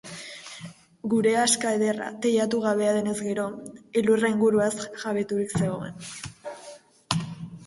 Gure 1.11 1.33
aska 1.41 1.73
ederra 1.79 2.07
teilatu 2.23 2.61
gabea 2.63 2.95
denez 2.95 3.15
gero, 3.27 3.45
elurra 4.03 4.33
inguruaz 4.37 4.73
jabeturik 5.05 5.55
zegoen. 5.61 6.03